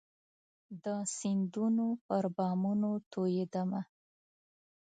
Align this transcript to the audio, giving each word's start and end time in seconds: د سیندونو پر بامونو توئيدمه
د 0.83 0.85
سیندونو 1.17 1.87
پر 2.05 2.25
بامونو 2.35 2.91
توئيدمه 3.11 3.81